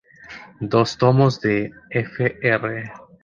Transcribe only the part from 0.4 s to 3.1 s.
Dos tomos, de Fr.